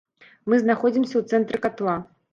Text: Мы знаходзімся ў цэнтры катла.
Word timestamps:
Мы 0.53 0.57
знаходзімся 0.63 1.15
ў 1.19 1.23
цэнтры 1.37 1.57
катла. 1.69 1.95